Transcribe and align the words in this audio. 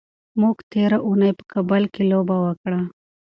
موږ 0.41 0.57
تېره 0.71 0.97
اونۍ 1.05 1.31
په 1.37 1.43
کابل 1.51 1.83
کې 1.93 2.03
لوبه 2.11 2.35
وکړه. 2.45 2.79